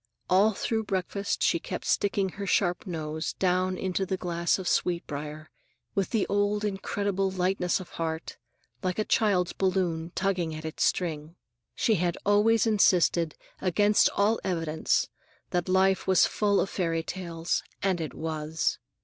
[0.31, 5.05] All through breakfast she kept sticking her sharp nose down into the glass of sweet
[5.05, 5.51] briar,
[5.93, 8.37] with the old incredible lightness of heart,
[8.81, 11.35] like a child's balloon tugging at its string.
[11.75, 15.07] She had always insisted, against all evidence,
[15.51, 18.79] that life was full of fairy tales, and it was!